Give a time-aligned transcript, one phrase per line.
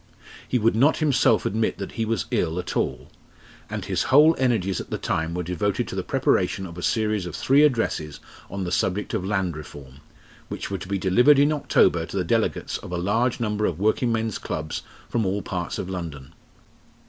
[0.47, 3.09] He would not himself admit that he was ill at all,
[3.69, 7.27] and his whole energies at the time were devoted to the preparation of a series
[7.27, 8.19] of three addresses
[8.49, 10.01] on the subject of Land Reform,
[10.47, 13.77] which were to be delivered in October to the delegates of a large number of
[13.77, 16.33] working men's clubs from all parts of London.